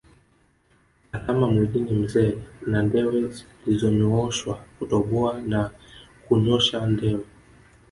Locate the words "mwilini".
1.51-1.91